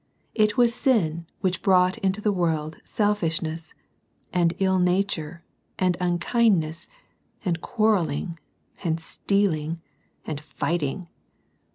[0.33, 3.75] It was sin which brought into the world selfishness,
[4.33, 5.43] and ill nature,
[5.77, 6.87] and unkindness,
[7.45, 8.39] and quarrelling,
[8.83, 9.79] and stealing,
[10.25, 11.07] and fighting.